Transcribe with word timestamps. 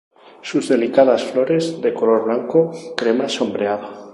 Sus 0.41 0.67
delicadas 0.67 1.21
flores 1.23 1.79
de 1.79 1.93
color 1.93 2.25
blanco, 2.25 2.71
crema 2.97 3.29
sombreado. 3.29 4.09